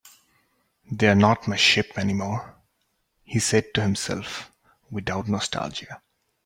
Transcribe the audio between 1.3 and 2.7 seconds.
my sheep anymore,"